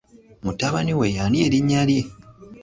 Mutabani 0.43 0.93
we 0.99 1.07
y'ani 1.15 1.37
erinnya 1.45 1.81
lye? 1.89 2.01